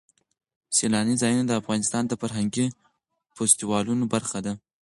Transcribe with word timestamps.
سیلانی 0.75 1.15
ځایونه 1.21 1.43
د 1.47 1.51
افغانستان 1.61 2.03
د 2.07 2.13
فرهنګي 2.21 2.67
فستیوالونو 3.35 4.05
برخه 4.13 4.39
ده. 4.45 4.53